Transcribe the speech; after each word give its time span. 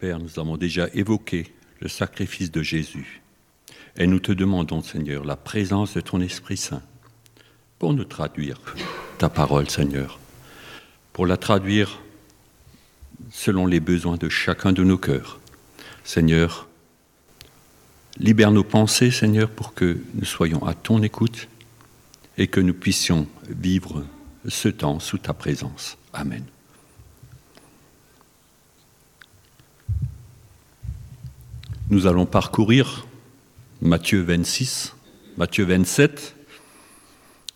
Père, 0.00 0.18
nous 0.18 0.38
avons 0.38 0.56
déjà 0.56 0.88
évoqué 0.94 1.52
le 1.80 1.88
sacrifice 1.88 2.50
de 2.50 2.62
Jésus. 2.62 3.20
Et 3.98 4.06
nous 4.06 4.18
te 4.18 4.32
demandons, 4.32 4.82
Seigneur, 4.82 5.24
la 5.24 5.36
présence 5.36 5.92
de 5.92 6.00
ton 6.00 6.22
Esprit 6.22 6.56
Saint 6.56 6.82
pour 7.78 7.92
nous 7.92 8.04
traduire 8.04 8.58
ta 9.18 9.28
parole, 9.28 9.68
Seigneur, 9.68 10.18
pour 11.12 11.26
la 11.26 11.36
traduire 11.36 12.00
selon 13.30 13.66
les 13.66 13.80
besoins 13.80 14.16
de 14.16 14.30
chacun 14.30 14.72
de 14.72 14.82
nos 14.82 14.96
cœurs. 14.96 15.38
Seigneur, 16.02 16.66
libère 18.18 18.52
nos 18.52 18.64
pensées, 18.64 19.10
Seigneur, 19.10 19.50
pour 19.50 19.74
que 19.74 19.98
nous 20.14 20.24
soyons 20.24 20.64
à 20.66 20.72
ton 20.72 21.02
écoute 21.02 21.48
et 22.38 22.46
que 22.46 22.60
nous 22.60 22.74
puissions 22.74 23.26
vivre 23.50 24.06
ce 24.48 24.68
temps 24.68 24.98
sous 24.98 25.18
ta 25.18 25.34
présence. 25.34 25.98
Amen. 26.14 26.44
Nous 31.90 32.06
allons 32.06 32.24
parcourir 32.24 33.04
Matthieu 33.82 34.22
26, 34.22 34.94
Matthieu 35.36 35.64
27, 35.64 36.36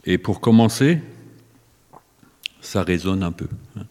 et 0.07 0.19
pour 0.19 0.41
commencer, 0.41 1.01
ça 2.61 2.83
résonne 2.83 3.23
un 3.23 3.31
peu. 3.31 3.47
Hein. 3.77 3.85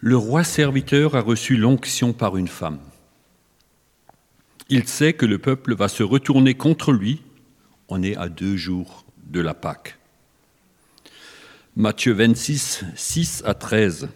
Le 0.00 0.16
roi 0.16 0.42
serviteur 0.42 1.14
a 1.14 1.20
reçu 1.20 1.56
l'onction 1.56 2.12
par 2.12 2.36
une 2.36 2.48
femme. 2.48 2.80
Il 4.68 4.88
sait 4.88 5.12
que 5.12 5.24
le 5.24 5.38
peuple 5.38 5.76
va 5.76 5.86
se 5.86 6.02
retourner 6.02 6.54
contre 6.54 6.90
lui. 6.90 7.22
On 7.88 8.02
est 8.02 8.16
à 8.16 8.28
deux 8.28 8.56
jours 8.56 9.04
de 9.24 9.38
la 9.38 9.54
Pâque. 9.54 10.00
Matthieu 11.76 12.12
26, 12.12 12.86
6 12.96 13.44
à 13.46 13.54
13. 13.54 14.08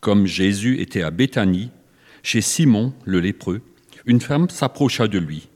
Comme 0.00 0.24
Jésus 0.24 0.80
était 0.80 1.02
à 1.02 1.10
Béthanie, 1.10 1.70
chez 2.22 2.40
Simon 2.40 2.92
le 3.04 3.20
lépreux, 3.20 3.62
une 4.06 4.20
femme 4.20 4.48
s'approcha 4.50 5.08
de 5.08 5.18
lui. 5.18 5.48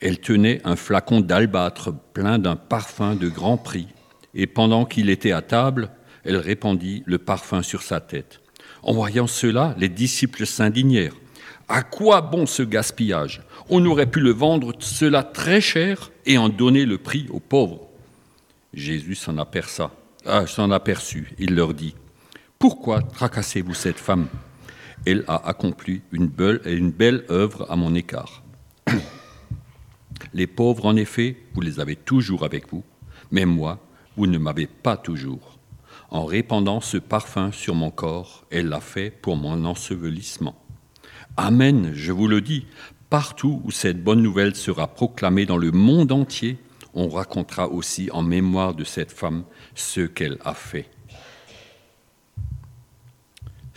Elle 0.00 0.18
tenait 0.18 0.60
un 0.64 0.76
flacon 0.76 1.20
d'albâtre 1.20 1.92
plein 2.12 2.38
d'un 2.38 2.56
parfum 2.56 3.14
de 3.14 3.28
grand 3.28 3.56
prix, 3.56 3.88
et 4.34 4.46
pendant 4.46 4.84
qu'il 4.84 5.10
était 5.10 5.32
à 5.32 5.42
table, 5.42 5.90
elle 6.24 6.36
répandit 6.36 7.02
le 7.06 7.18
parfum 7.18 7.62
sur 7.62 7.82
sa 7.82 8.00
tête. 8.00 8.40
En 8.82 8.92
voyant 8.92 9.26
cela, 9.26 9.74
les 9.78 9.88
disciples 9.88 10.46
s'indignèrent. 10.46 11.14
À 11.68 11.82
quoi 11.82 12.20
bon 12.20 12.46
ce 12.46 12.62
gaspillage? 12.62 13.42
On 13.68 13.84
aurait 13.84 14.10
pu 14.10 14.20
le 14.20 14.30
vendre 14.30 14.72
cela 14.78 15.22
très 15.22 15.60
cher 15.60 16.10
et 16.24 16.38
en 16.38 16.48
donner 16.48 16.86
le 16.86 16.98
prix 16.98 17.26
aux 17.30 17.40
pauvres. 17.40 17.88
Jésus 18.72 19.14
s'en 19.14 19.36
ah, 19.38 20.44
aperçut. 20.72 21.32
Il 21.38 21.54
leur 21.54 21.74
dit 21.74 21.94
Pourquoi 22.58 23.02
tracassez-vous 23.02 23.74
cette 23.74 23.98
femme? 23.98 24.28
Elle 25.10 25.24
a 25.26 25.48
accompli 25.48 26.02
une 26.12 26.26
belle, 26.26 26.60
une 26.66 26.90
belle 26.90 27.24
œuvre 27.30 27.64
à 27.70 27.76
mon 27.76 27.94
écart. 27.94 28.42
Les 30.34 30.46
pauvres, 30.46 30.84
en 30.84 30.96
effet, 30.96 31.38
vous 31.54 31.62
les 31.62 31.80
avez 31.80 31.96
toujours 31.96 32.44
avec 32.44 32.70
vous, 32.70 32.84
mais 33.30 33.46
moi, 33.46 33.78
vous 34.18 34.26
ne 34.26 34.36
m'avez 34.36 34.66
pas 34.66 34.98
toujours. 34.98 35.58
En 36.10 36.26
répandant 36.26 36.82
ce 36.82 36.98
parfum 36.98 37.52
sur 37.52 37.74
mon 37.74 37.90
corps, 37.90 38.44
elle 38.50 38.68
l'a 38.68 38.82
fait 38.82 39.08
pour 39.10 39.38
mon 39.38 39.64
ensevelissement. 39.64 40.62
Amen, 41.38 41.92
je 41.94 42.12
vous 42.12 42.28
le 42.28 42.42
dis, 42.42 42.66
partout 43.08 43.62
où 43.64 43.70
cette 43.70 44.04
bonne 44.04 44.20
nouvelle 44.20 44.56
sera 44.56 44.88
proclamée 44.88 45.46
dans 45.46 45.56
le 45.56 45.70
monde 45.70 46.12
entier, 46.12 46.58
on 46.92 47.08
racontera 47.08 47.68
aussi 47.68 48.10
en 48.12 48.22
mémoire 48.22 48.74
de 48.74 48.84
cette 48.84 49.12
femme 49.12 49.44
ce 49.74 50.02
qu'elle 50.02 50.36
a 50.44 50.52
fait. 50.52 50.90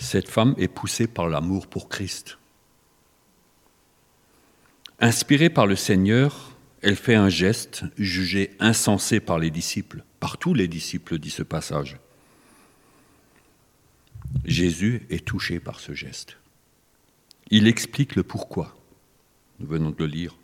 Cette 0.01 0.29
femme 0.29 0.55
est 0.57 0.67
poussée 0.67 1.05
par 1.05 1.29
l'amour 1.29 1.67
pour 1.67 1.87
Christ. 1.87 2.39
Inspirée 4.99 5.51
par 5.51 5.67
le 5.67 5.75
Seigneur, 5.75 6.57
elle 6.81 6.95
fait 6.95 7.13
un 7.13 7.29
geste 7.29 7.83
jugé 7.99 8.55
insensé 8.59 9.19
par 9.19 9.37
les 9.37 9.51
disciples, 9.51 10.03
par 10.19 10.39
tous 10.39 10.55
les 10.55 10.67
disciples, 10.67 11.19
dit 11.19 11.29
ce 11.29 11.43
passage. 11.43 11.97
Jésus 14.43 15.05
est 15.11 15.23
touché 15.23 15.59
par 15.59 15.79
ce 15.79 15.93
geste. 15.93 16.37
Il 17.51 17.67
explique 17.67 18.15
le 18.15 18.23
pourquoi. 18.23 18.75
Nous 19.59 19.67
venons 19.67 19.91
de 19.91 19.99
le 19.99 20.07
lire. 20.07 20.35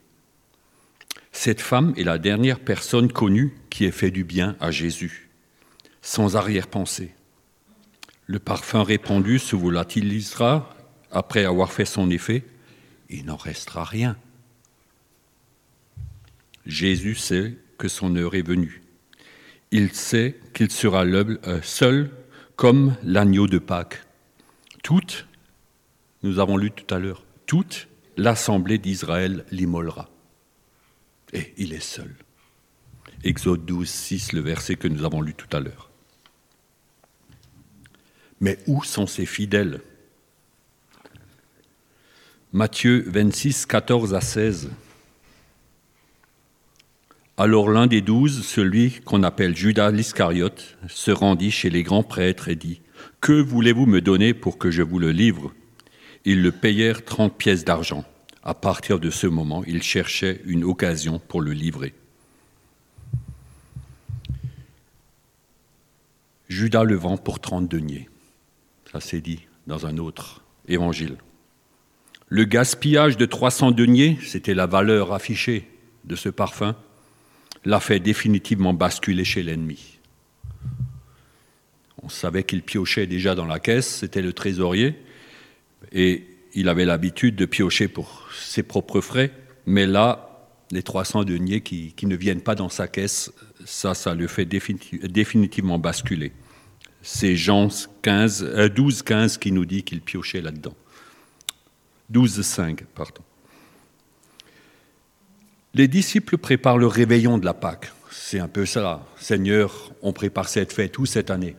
Cette 1.31 1.61
femme 1.61 1.95
est 1.97 2.03
la 2.03 2.19
dernière 2.19 2.59
personne 2.59 3.11
connue 3.11 3.57
qui 3.71 3.85
ait 3.85 3.91
fait 3.91 4.11
du 4.11 4.23
bien 4.23 4.55
à 4.59 4.69
Jésus, 4.69 5.29
sans 6.03 6.35
arrière-pensée. 6.35 7.16
Le 8.27 8.39
parfum 8.39 8.83
répandu 8.83 9.39
se 9.39 9.55
volatilisera 9.55 10.69
après 11.11 11.45
avoir 11.45 11.71
fait 11.71 11.85
son 11.85 12.09
effet, 12.09 12.43
il 13.09 13.25
n'en 13.25 13.37
restera 13.37 13.85
rien. 13.85 14.17
Jésus 16.65 17.15
sait 17.15 17.57
que 17.77 17.87
son 17.87 18.15
heure 18.17 18.35
est 18.35 18.45
venue. 18.45 18.81
Il 19.71 19.93
sait 19.93 20.39
qu'il 20.53 20.71
sera 20.71 21.05
euh, 21.05 21.61
seul 21.61 22.11
comme 22.57 22.95
l'agneau 23.03 23.47
de 23.47 23.59
Pâques. 23.59 24.03
Toute, 24.83 25.27
nous 26.23 26.39
avons 26.39 26.57
lu 26.57 26.71
tout 26.71 26.93
à 26.93 26.99
l'heure, 26.99 27.23
toute 27.45 27.87
l'assemblée 28.17 28.77
d'Israël 28.77 29.45
l'immolera. 29.51 30.09
Et 31.31 31.53
il 31.57 31.73
est 31.73 31.79
seul. 31.79 32.13
Exode 33.23 33.65
12, 33.65 33.87
6, 33.89 34.33
le 34.33 34.41
verset 34.41 34.75
que 34.75 34.87
nous 34.87 35.05
avons 35.05 35.21
lu 35.21 35.33
tout 35.33 35.55
à 35.55 35.59
l'heure. 35.59 35.86
Mais 38.39 38.59
où 38.67 38.83
sont 38.83 39.07
ces 39.07 39.25
fidèles? 39.25 39.81
Matthieu 42.53 43.03
26, 43.07 43.65
14 43.65 44.13
à 44.13 44.21
16. 44.21 44.69
Alors 47.39 47.69
l'un 47.69 47.87
des 47.87 48.01
douze, 48.01 48.43
celui 48.45 49.01
qu'on 49.01 49.21
appelle 49.21 49.55
Judas 49.55 49.91
l'Iscariote, 49.91 50.77
se 50.87 51.11
rendit 51.11 51.51
chez 51.51 51.69
les 51.69 51.83
grands 51.83 52.03
prêtres 52.03 52.47
et 52.47 52.55
dit 52.55 52.81
Que 53.21 53.33
voulez-vous 53.33 53.85
me 53.85 54.01
donner 54.01 54.33
pour 54.33 54.57
que 54.57 54.71
je 54.71 54.81
vous 54.81 54.97
le 54.97 55.11
livre? 55.11 55.53
Ils 56.25 56.41
le 56.41 56.51
payèrent 56.51 57.05
trente 57.05 57.37
pièces 57.37 57.63
d'argent. 57.63 58.05
À 58.43 58.53
partir 58.53 58.99
de 58.99 59.09
ce 59.09 59.27
moment, 59.27 59.63
il 59.67 59.83
cherchait 59.83 60.41
une 60.45 60.63
occasion 60.63 61.19
pour 61.19 61.41
le 61.41 61.51
livrer. 61.51 61.93
Judas 66.49 66.83
le 66.83 66.95
vend 66.95 67.17
pour 67.17 67.39
trente 67.39 67.67
deniers. 67.69 68.09
Ça 68.91 68.99
s'est 68.99 69.21
dit 69.21 69.41
dans 69.67 69.85
un 69.85 69.97
autre 69.97 70.43
évangile. 70.67 71.17
Le 72.29 72.43
gaspillage 72.43 73.17
de 73.17 73.25
300 73.25 73.71
deniers, 73.71 74.17
c'était 74.21 74.53
la 74.53 74.65
valeur 74.65 75.13
affichée 75.13 75.69
de 76.05 76.15
ce 76.15 76.29
parfum 76.29 76.75
l'a 77.65 77.79
fait 77.79 77.99
définitivement 77.99 78.73
basculer 78.73 79.23
chez 79.23 79.43
l'ennemi. 79.43 79.99
On 82.01 82.09
savait 82.09 82.43
qu'il 82.43 82.63
piochait 82.63 83.07
déjà 83.07 83.35
dans 83.35 83.45
la 83.45 83.59
caisse, 83.59 83.87
c'était 83.87 84.21
le 84.21 84.31
trésorier, 84.31 84.95
et 85.91 86.25
il 86.53 86.69
avait 86.69 86.85
l'habitude 86.85 87.35
de 87.35 87.45
piocher 87.45 87.87
pour 87.87 88.29
ses 88.33 88.63
propres 88.63 89.01
frais, 89.01 89.31
mais 89.65 89.85
là, 89.85 90.47
les 90.71 90.83
300 90.83 91.23
deniers 91.23 91.61
qui, 91.61 91.93
ne 92.03 92.15
viennent 92.15 92.41
pas 92.41 92.55
dans 92.55 92.69
sa 92.69 92.87
caisse, 92.87 93.31
ça, 93.65 93.93
ça 93.93 94.15
le 94.15 94.27
fait 94.27 94.45
définitivement 94.45 95.79
basculer. 95.79 96.31
C'est 97.09 97.37
Jean 97.37 97.69
15, 98.01 98.67
12, 98.75 99.01
15 99.01 99.37
qui 99.37 99.53
nous 99.53 99.65
dit 99.65 99.83
qu'il 99.83 100.01
piochait 100.01 100.41
là-dedans. 100.41 100.75
12, 102.09 102.41
5, 102.41 102.83
pardon. 102.83 103.21
Les 105.73 105.87
disciples 105.87 106.37
préparent 106.37 106.77
le 106.77 106.85
réveillon 106.85 107.37
de 107.37 107.45
la 107.45 107.53
Pâque. 107.53 107.93
C'est 108.11 108.39
un 108.39 108.49
peu 108.49 108.65
ça. 108.65 109.05
Seigneur, 109.15 109.93
on 110.01 110.11
prépare 110.11 110.49
cette 110.49 110.73
fête 110.73 110.99
où 110.99 111.05
cette 111.05 111.31
année? 111.31 111.55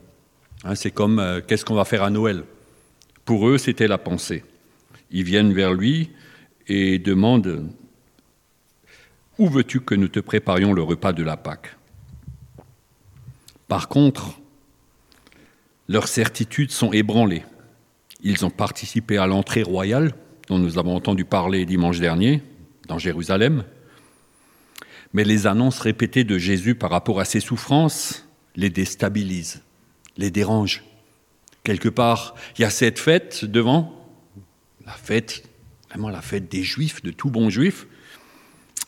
Hein, 0.64 0.74
C'est 0.74 0.90
comme 0.90 1.18
euh, 1.18 1.40
qu'est-ce 1.40 1.64
qu'on 1.64 1.76
va 1.76 1.86
faire 1.86 2.02
à 2.02 2.10
Noël? 2.10 2.44
Pour 3.24 3.48
eux, 3.48 3.56
c'était 3.56 3.88
la 3.88 3.96
pensée. 3.96 4.44
Ils 5.10 5.24
viennent 5.24 5.54
vers 5.54 5.72
lui 5.72 6.10
et 6.66 6.98
demandent 6.98 7.70
Où 9.38 9.48
veux-tu 9.48 9.80
que 9.80 9.94
nous 9.94 10.08
te 10.08 10.20
préparions 10.20 10.74
le 10.74 10.82
repas 10.82 11.14
de 11.14 11.22
la 11.22 11.38
Pâque? 11.38 11.74
Par 13.66 13.88
contre, 13.88 14.37
leurs 15.88 16.08
certitudes 16.08 16.70
sont 16.70 16.92
ébranlées. 16.92 17.44
Ils 18.22 18.44
ont 18.44 18.50
participé 18.50 19.16
à 19.16 19.26
l'entrée 19.26 19.62
royale, 19.62 20.14
dont 20.48 20.58
nous 20.58 20.78
avons 20.78 20.94
entendu 20.94 21.24
parler 21.24 21.64
dimanche 21.64 21.98
dernier, 21.98 22.42
dans 22.86 22.98
Jérusalem. 22.98 23.64
Mais 25.12 25.24
les 25.24 25.46
annonces 25.46 25.80
répétées 25.80 26.24
de 26.24 26.38
Jésus 26.38 26.74
par 26.74 26.90
rapport 26.90 27.20
à 27.20 27.24
ses 27.24 27.40
souffrances 27.40 28.26
les 28.56 28.70
déstabilisent, 28.70 29.62
les 30.16 30.30
dérangent. 30.30 30.84
Quelque 31.64 31.88
part, 31.88 32.34
il 32.56 32.62
y 32.62 32.64
a 32.64 32.70
cette 32.70 32.98
fête 32.98 33.44
devant, 33.44 33.94
la 34.84 34.92
fête, 34.92 35.48
vraiment 35.88 36.10
la 36.10 36.22
fête 36.22 36.50
des 36.50 36.62
Juifs, 36.62 37.02
de 37.02 37.10
tout 37.10 37.30
bon 37.30 37.50
Juif, 37.50 37.86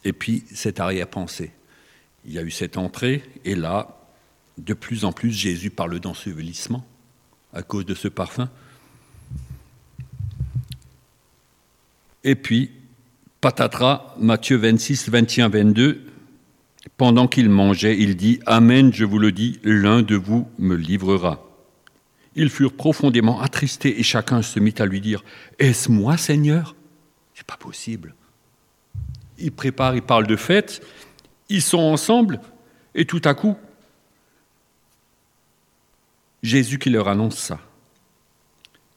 et 0.05 0.13
puis 0.13 0.45
cette 0.53 0.81
arrière-pensée. 0.81 1.53
Il 2.27 2.33
y 2.33 2.39
a 2.39 2.43
eu 2.43 2.51
cette 2.51 2.77
entrée, 2.77 3.23
et 3.45 3.55
là, 3.55 3.97
de 4.59 4.75
plus 4.75 5.05
en 5.05 5.13
plus, 5.13 5.31
Jésus 5.31 5.71
parle 5.71 6.01
d'ensevelissement 6.01 6.85
à 7.53 7.63
cause 7.63 7.87
de 7.87 7.95
ce 7.95 8.09
parfum. 8.09 8.49
Et 12.23 12.35
puis, 12.35 12.71
patatras, 13.41 14.15
Matthieu 14.19 14.57
26, 14.57 15.09
21, 15.09 15.49
22, 15.49 16.03
pendant 16.97 17.29
qu'il 17.29 17.49
mangeait, 17.49 17.99
il 17.99 18.17
dit, 18.17 18.41
Amen, 18.47 18.93
je 18.93 19.05
vous 19.05 19.19
le 19.19 19.33
dis, 19.33 19.59
l'un 19.65 20.03
de 20.03 20.17
vous 20.17 20.49
me 20.59 20.75
livrera. 20.75 21.47
Ils 22.37 22.51
furent 22.51 22.75
profondément 22.75 23.41
attristés 23.41 23.99
et 23.99 24.03
chacun 24.03 24.43
se 24.43 24.61
mit 24.61 24.75
à 24.79 24.87
lui 24.87 25.01
dire, 25.01 25.25
Est-ce 25.59 25.91
moi, 25.91 26.17
Seigneur? 26.17 26.75
C'est 27.35 27.47
pas 27.47 27.57
possible. 27.57 28.15
Ils 29.39 29.53
préparent, 29.53 29.97
ils 29.97 30.03
parlent 30.03 30.27
de 30.27 30.37
fête, 30.37 30.83
ils 31.49 31.63
sont 31.63 31.79
ensemble, 31.79 32.41
et 32.95 33.07
tout 33.07 33.23
à 33.25 33.35
coup, 33.35 33.57
Jésus 36.43 36.79
qui 36.79 36.91
leur 36.91 37.09
annonce 37.09 37.39
ça. 37.39 37.61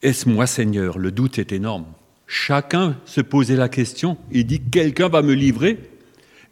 Est-ce 0.02 0.28
moi 0.28 0.46
Seigneur? 0.46 0.98
Le 0.98 1.10
doute 1.10 1.38
est 1.38 1.52
énorme. 1.52 1.86
Chacun 2.26 2.98
se 3.04 3.20
posait 3.20 3.56
la 3.56 3.68
question, 3.68 4.18
il 4.30 4.46
dit, 4.46 4.60
quelqu'un 4.60 5.08
va 5.08 5.22
me 5.22 5.34
livrer? 5.34 5.90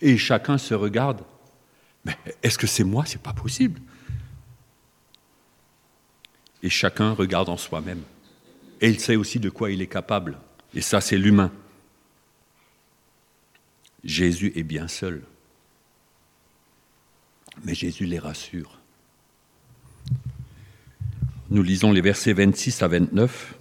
Et 0.00 0.18
chacun 0.18 0.58
se 0.58 0.74
regarde. 0.74 1.22
Mais 2.04 2.16
est-ce 2.42 2.58
que 2.58 2.66
c'est 2.66 2.84
moi? 2.84 3.04
C'est 3.06 3.22
pas 3.22 3.32
possible. 3.32 3.80
Et 6.62 6.70
chacun 6.70 7.12
regarde 7.12 7.48
en 7.48 7.56
soi-même. 7.56 8.02
Et 8.80 8.88
il 8.88 9.00
sait 9.00 9.16
aussi 9.16 9.38
de 9.38 9.48
quoi 9.48 9.70
il 9.70 9.80
est 9.80 9.86
capable. 9.86 10.38
Et 10.74 10.80
ça, 10.80 11.00
c'est 11.00 11.18
l'humain. 11.18 11.52
Jésus 14.04 14.52
est 14.56 14.62
bien 14.64 14.88
seul. 14.88 15.22
Mais 17.64 17.74
Jésus 17.74 18.06
les 18.06 18.18
rassure. 18.18 18.78
Nous 21.52 21.62
lisons 21.62 21.92
les 21.92 22.00
versets 22.00 22.32
26 22.32 22.82
à 22.82 22.88
29. 22.88 23.58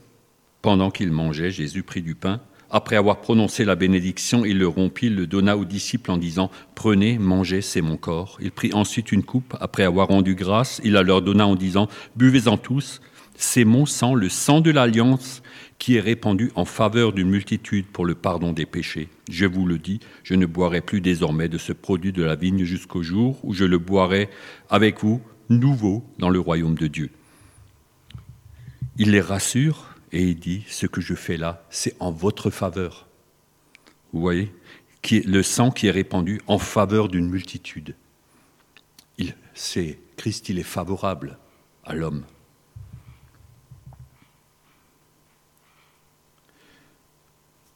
Pendant 0.61 0.91
qu'il 0.91 1.11
mangeait, 1.11 1.51
Jésus 1.51 1.83
prit 1.83 2.01
du 2.01 2.15
pain. 2.15 2.39
Après 2.69 2.95
avoir 2.95 3.19
prononcé 3.19 3.65
la 3.65 3.75
bénédiction, 3.75 4.45
il 4.45 4.59
le 4.59 4.67
rompit, 4.69 5.09
le 5.09 5.27
donna 5.27 5.57
aux 5.57 5.65
disciples 5.65 6.09
en 6.09 6.17
disant 6.17 6.49
Prenez, 6.73 7.17
mangez, 7.17 7.61
c'est 7.61 7.81
mon 7.81 7.97
corps. 7.97 8.37
Il 8.39 8.53
prit 8.53 8.73
ensuite 8.73 9.11
une 9.11 9.23
coupe. 9.23 9.57
Après 9.59 9.83
avoir 9.83 10.07
rendu 10.07 10.35
grâce, 10.35 10.79
il 10.85 10.93
la 10.93 11.03
leur 11.03 11.21
donna 11.21 11.45
en 11.45 11.57
disant 11.57 11.89
Buvez-en 12.15 12.55
tous, 12.55 13.01
c'est 13.35 13.65
mon 13.65 13.85
sang, 13.85 14.15
le 14.15 14.29
sang 14.29 14.61
de 14.61 14.71
l'alliance 14.71 15.43
qui 15.77 15.97
est 15.97 15.99
répandu 15.99 16.53
en 16.55 16.63
faveur 16.63 17.11
d'une 17.11 17.29
multitude 17.29 17.87
pour 17.87 18.05
le 18.05 18.15
pardon 18.15 18.53
des 18.53 18.65
péchés. 18.65 19.09
Je 19.29 19.45
vous 19.45 19.65
le 19.65 19.77
dis, 19.77 19.99
je 20.23 20.35
ne 20.35 20.45
boirai 20.45 20.79
plus 20.79 21.01
désormais 21.01 21.49
de 21.49 21.57
ce 21.57 21.73
produit 21.73 22.13
de 22.13 22.23
la 22.23 22.37
vigne 22.37 22.63
jusqu'au 22.63 23.03
jour 23.03 23.37
où 23.43 23.53
je 23.53 23.65
le 23.65 23.79
boirai 23.79 24.29
avec 24.69 25.01
vous 25.01 25.19
nouveau 25.49 26.05
dans 26.19 26.29
le 26.29 26.39
royaume 26.39 26.75
de 26.75 26.87
Dieu. 26.87 27.09
Il 28.97 29.11
les 29.11 29.21
rassure 29.21 29.95
et 30.11 30.23
il 30.23 30.39
dit, 30.39 30.63
ce 30.67 30.85
que 30.85 31.01
je 31.01 31.15
fais 31.15 31.37
là, 31.37 31.65
c'est 31.69 31.95
en 31.99 32.11
votre 32.11 32.49
faveur. 32.49 33.07
Vous 34.13 34.21
voyez 34.21 34.53
Le 35.11 35.41
sang 35.41 35.71
qui 35.71 35.87
est 35.87 35.91
répandu 35.91 36.41
en 36.47 36.57
faveur 36.57 37.07
d'une 37.07 37.29
multitude. 37.29 37.95
Il, 39.17 39.35
c'est, 39.53 39.99
Christ, 40.17 40.49
il 40.49 40.59
est 40.59 40.63
favorable 40.63 41.37
à 41.83 41.95
l'homme. 41.95 42.25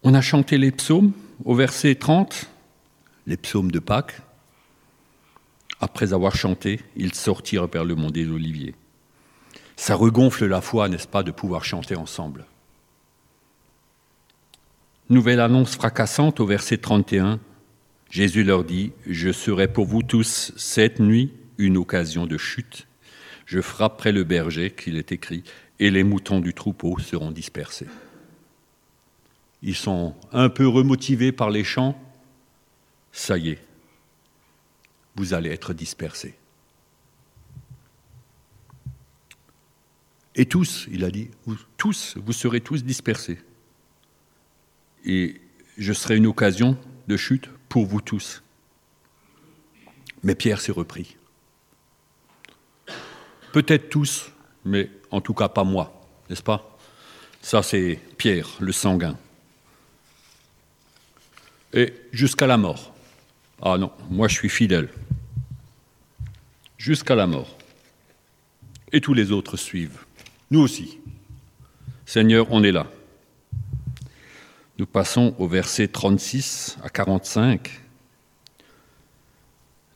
On 0.04 0.14
a 0.14 0.22
chanté 0.22 0.58
les 0.58 0.72
psaumes 0.72 1.14
au 1.46 1.56
verset 1.56 1.96
30, 1.96 2.50
les 3.26 3.38
psaumes 3.38 3.72
de 3.72 3.80
Pâques. 3.80 4.22
Après 5.80 6.14
avoir 6.14 6.36
chanté, 6.36 6.80
ils 6.96 7.14
sortirent 7.16 7.68
vers 7.68 7.86
le 7.86 7.96
mont 7.96 8.12
des 8.12 8.30
Oliviers. 8.30 8.76
Ça 9.75 9.95
regonfle 9.95 10.45
la 10.45 10.62
foi, 10.62 10.88
n'est-ce 10.89 11.07
pas, 11.07 11.24
de 11.24 11.31
pouvoir 11.31 11.66
chanter 11.66 11.95
ensemble. 11.95 12.45
Nouvelle 15.10 15.39
annonce 15.39 15.75
fracassante 15.75 16.39
au 16.39 16.45
verset 16.45 16.77
31. 16.77 17.39
Jésus 18.10 18.44
leur 18.44 18.63
dit, 18.63 18.94
Je 19.06 19.31
serai 19.31 19.68
pour 19.68 19.86
vous 19.86 20.01
tous 20.01 20.51
cette 20.57 21.00
nuit 21.00 21.31
une 21.57 21.77
occasion 21.77 22.25
de 22.25 22.38
chute. 22.38 22.88
Je 23.45 23.62
frapperai 23.62 24.12
le 24.12 24.24
berger, 24.24 24.72
qu'il 24.72 24.98
est 24.98 25.12
écrit, 25.12 25.44
et 25.80 25.92
les 25.92 26.04
moutons 26.04 26.39
du 26.39 26.54
troupeau 26.54 26.98
seront 27.00 27.31
dispersés. 27.31 27.88
Ils 29.62 29.75
sont 29.75 30.16
un 30.31 30.50
peu 30.50 30.68
remotivés 30.68 31.31
par 31.31 31.50
les 31.50 31.63
chants. 31.63 32.00
Ça 33.12 33.38
y 33.38 33.50
est, 33.50 33.62
vous 35.16 35.33
allez 35.33 35.50
être 35.51 35.74
dispersés. 35.74 36.36
Et 40.36 40.46
tous, 40.46 40.88
il 40.92 41.04
a 41.06 41.12
dit, 41.12 41.30
tous, 41.78 42.18
vous 42.18 42.34
serez 42.34 42.60
tous 42.60 42.84
dispersés. 42.84 43.40
Et 45.06 45.42
je 45.78 45.94
serai 45.94 46.18
une 46.18 46.28
occasion 46.28 46.78
de 47.08 47.16
chute 47.16 47.50
pour 47.70 47.86
vous 47.86 48.02
tous. 48.02 48.44
Mais 50.24 50.36
Pierre 50.36 50.60
s'est 50.60 50.72
repris. 50.72 51.16
Peut-être 53.54 53.90
tous, 53.90 54.32
mais 54.66 54.90
en 55.12 55.22
tout 55.22 55.34
cas 55.34 55.48
pas 55.48 55.64
moi, 55.64 56.06
n'est-ce 56.30 56.44
pas? 56.44 56.78
Ça 57.42 57.64
c'est 57.64 58.00
Pierre, 58.18 58.50
le 58.60 58.72
sanguin. 58.72 59.18
Et 61.72 61.94
jusqu'à 62.12 62.48
la 62.48 62.58
mort. 62.58 62.94
Ah 63.62 63.78
non, 63.78 63.92
moi 64.10 64.28
je 64.28 64.34
suis 64.34 64.50
fidèle. 64.50 64.90
Jusqu'à 66.78 67.16
la 67.16 67.28
mort. 67.28 67.58
Et 68.92 69.00
tous 69.00 69.14
les 69.14 69.32
autres 69.32 69.58
suivent. 69.58 70.05
Nous 70.52 70.60
aussi. 70.60 71.00
Seigneur, 72.06 72.48
on 72.52 72.64
est 72.64 72.72
là. 72.72 72.88
Nous 74.78 74.86
passons 74.86 75.34
au 75.40 75.48
verset 75.48 75.88
36 75.88 76.78
à 76.84 76.90
45. 76.90 77.82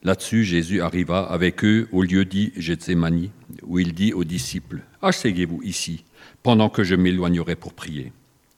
Là-dessus, 0.02 0.44
Jésus 0.46 0.82
arriva 0.82 1.20
avec 1.20 1.64
eux 1.64 1.88
au 1.92 2.02
lieu 2.02 2.26
dit 2.26 2.54
Gethsemane, 2.56 3.30
où 3.64 3.78
il 3.80 3.94
dit 3.94 4.14
aux 4.14 4.24
disciples 4.24 4.82
Asseyez-vous 5.02 5.62
ici, 5.64 6.06
pendant 6.42 6.70
que 6.70 6.84
je 6.84 6.96
m'éloignerai 6.96 7.56
pour 7.56 7.74
prier. 7.74 8.12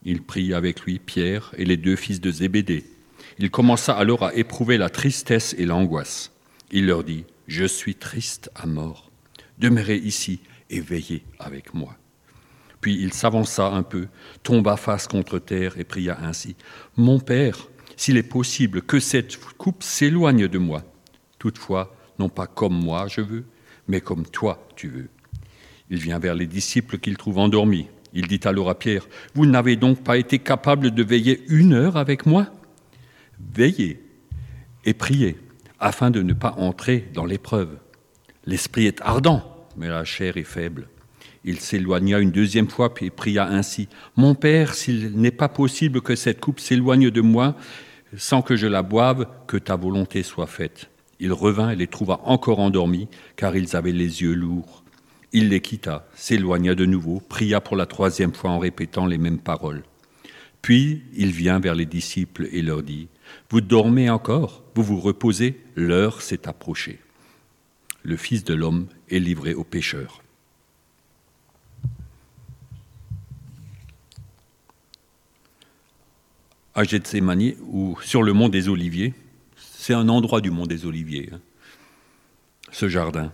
Il 0.03 0.21
prit 0.21 0.53
avec 0.53 0.81
lui 0.81 0.99
Pierre 0.99 1.51
et 1.57 1.65
les 1.65 1.77
deux 1.77 1.95
fils 1.95 2.21
de 2.21 2.31
Zébédée. 2.31 2.85
Il 3.39 3.49
commença 3.49 3.93
alors 3.93 4.23
à 4.23 4.35
éprouver 4.35 4.77
la 4.77 4.89
tristesse 4.89 5.55
et 5.57 5.65
l'angoisse. 5.65 6.31
Il 6.71 6.85
leur 6.85 7.03
dit 7.03 7.25
Je 7.47 7.65
suis 7.65 7.95
triste 7.95 8.49
à 8.55 8.65
mort. 8.65 9.09
Demeurez 9.57 9.97
ici 9.97 10.39
et 10.71 10.79
veillez 10.79 11.23
avec 11.37 11.75
moi. 11.75 11.95
Puis 12.79 12.99
il 12.99 13.13
s'avança 13.13 13.67
un 13.67 13.83
peu, 13.83 14.07
tomba 14.41 14.75
face 14.75 15.07
contre 15.07 15.37
terre 15.37 15.77
et 15.77 15.83
pria 15.83 16.17
ainsi. 16.23 16.55
Mon 16.97 17.19
Père, 17.19 17.67
s'il 17.95 18.17
est 18.17 18.23
possible 18.23 18.81
que 18.81 18.99
cette 18.99 19.37
coupe 19.57 19.83
s'éloigne 19.83 20.47
de 20.47 20.57
moi, 20.57 20.83
toutefois, 21.37 21.95
non 22.17 22.29
pas 22.29 22.47
comme 22.47 22.73
moi 22.73 23.05
je 23.07 23.21
veux, 23.21 23.45
mais 23.87 24.01
comme 24.01 24.25
toi 24.25 24.67
tu 24.75 24.87
veux. 24.87 25.09
Il 25.91 25.97
vient 25.97 26.17
vers 26.17 26.33
les 26.33 26.47
disciples 26.47 26.97
qu'il 26.97 27.17
trouve 27.17 27.37
endormis. 27.37 27.87
Il 28.13 28.27
dit 28.27 28.39
alors 28.45 28.69
à 28.69 28.79
Pierre, 28.79 29.07
Vous 29.35 29.45
n'avez 29.45 29.75
donc 29.75 30.03
pas 30.03 30.17
été 30.17 30.39
capable 30.39 30.91
de 30.91 31.03
veiller 31.03 31.43
une 31.49 31.73
heure 31.73 31.97
avec 31.97 32.25
moi 32.25 32.47
Veillez 33.53 34.01
et 34.85 34.93
priez, 34.93 35.37
afin 35.79 36.09
de 36.09 36.21
ne 36.21 36.33
pas 36.33 36.55
entrer 36.57 37.09
dans 37.13 37.25
l'épreuve. 37.25 37.77
L'esprit 38.45 38.87
est 38.87 39.01
ardent, 39.01 39.60
mais 39.81 39.89
la 39.89 40.05
chair 40.05 40.37
est 40.37 40.43
faible. 40.43 40.87
Il 41.43 41.59
s'éloigna 41.59 42.19
une 42.19 42.29
deuxième 42.29 42.69
fois, 42.69 42.93
puis 42.93 43.09
pria 43.09 43.47
ainsi 43.47 43.89
Mon 44.15 44.35
Père, 44.35 44.75
s'il 44.75 45.13
n'est 45.15 45.31
pas 45.31 45.49
possible 45.49 46.01
que 46.01 46.15
cette 46.15 46.39
coupe 46.39 46.59
s'éloigne 46.59 47.09
de 47.09 47.21
moi 47.21 47.55
sans 48.15 48.41
que 48.43 48.55
je 48.55 48.67
la 48.67 48.83
boive, 48.83 49.25
que 49.47 49.57
ta 49.57 49.75
volonté 49.75 50.21
soit 50.21 50.45
faite. 50.45 50.89
Il 51.19 51.33
revint 51.33 51.71
et 51.71 51.75
les 51.75 51.87
trouva 51.87 52.19
encore 52.25 52.59
endormis, 52.59 53.07
car 53.37 53.55
ils 53.55 53.75
avaient 53.75 53.91
les 53.91 54.21
yeux 54.21 54.33
lourds. 54.33 54.83
Il 55.33 55.49
les 55.49 55.61
quitta, 55.61 56.07
s'éloigna 56.13 56.75
de 56.75 56.85
nouveau, 56.85 57.21
pria 57.21 57.59
pour 57.59 57.75
la 57.75 57.85
troisième 57.85 58.33
fois 58.33 58.51
en 58.51 58.59
répétant 58.59 59.07
les 59.07 59.17
mêmes 59.17 59.39
paroles. 59.39 59.83
Puis 60.61 61.03
il 61.15 61.31
vient 61.31 61.59
vers 61.59 61.73
les 61.73 61.85
disciples 61.87 62.49
et 62.51 62.61
leur 62.61 62.83
dit 62.83 63.07
Vous 63.49 63.61
dormez 63.61 64.09
encore? 64.09 64.63
Vous 64.75 64.83
vous 64.83 64.99
reposez? 64.99 65.59
L'heure 65.75 66.21
s'est 66.21 66.47
approchée 66.47 66.99
le 68.03 68.17
Fils 68.17 68.43
de 68.43 68.53
l'homme 68.53 68.87
est 69.09 69.19
livré 69.19 69.53
aux 69.53 69.63
pécheurs. 69.63 70.23
À 76.73 76.83
Gethsemane, 76.83 77.53
ou 77.61 77.97
sur 78.01 78.23
le 78.23 78.33
mont 78.33 78.49
des 78.49 78.69
Oliviers, 78.69 79.13
c'est 79.57 79.93
un 79.93 80.07
endroit 80.09 80.41
du 80.41 80.51
mont 80.51 80.65
des 80.65 80.85
Oliviers, 80.85 81.29
hein, 81.33 81.41
ce 82.71 82.87
jardin, 82.87 83.33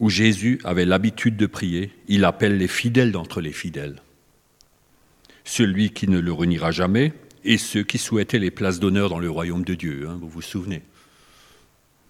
où 0.00 0.08
Jésus 0.08 0.58
avait 0.64 0.86
l'habitude 0.86 1.36
de 1.36 1.46
prier, 1.46 1.92
il 2.08 2.24
appelle 2.24 2.56
les 2.56 2.68
fidèles 2.68 3.12
d'entre 3.12 3.40
les 3.40 3.52
fidèles. 3.52 4.00
Celui 5.44 5.90
qui 5.90 6.08
ne 6.08 6.18
le 6.18 6.32
reniera 6.32 6.70
jamais, 6.70 7.12
et 7.44 7.58
ceux 7.58 7.82
qui 7.82 7.98
souhaitaient 7.98 8.38
les 8.38 8.50
places 8.50 8.80
d'honneur 8.80 9.10
dans 9.10 9.18
le 9.18 9.30
royaume 9.30 9.64
de 9.64 9.74
Dieu, 9.74 10.08
hein, 10.08 10.18
vous 10.18 10.28
vous 10.28 10.42
souvenez 10.42 10.82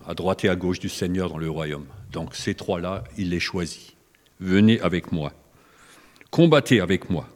à 0.07 0.15
droite 0.15 0.45
et 0.45 0.49
à 0.49 0.57
gauche 0.57 0.79
du 0.79 0.89
Seigneur 0.89 1.29
dans 1.29 1.39
le 1.39 1.51
royaume. 1.51 1.87
Donc 2.13 2.35
ces 2.35 2.55
trois-là, 2.55 3.05
il 3.17 3.31
les 3.31 3.41
choisit. 3.41 3.95
Venez 4.41 4.81
avec 4.81 5.13
moi. 5.13 5.33
Combattez 6.31 6.81
avec 6.81 7.11
moi 7.11 7.29